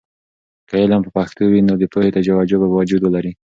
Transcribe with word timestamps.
که 0.67 0.73
علم 0.81 1.01
په 1.05 1.11
پښتو 1.17 1.43
وي، 1.51 1.61
نو 1.67 1.73
د 1.81 1.83
پوهې 1.93 2.09
توجه 2.15 2.57
به 2.61 2.67
وجود 2.77 3.01
ولري. 3.03 3.31